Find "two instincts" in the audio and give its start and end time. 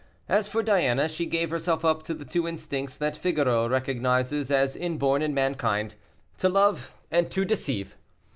2.25-2.97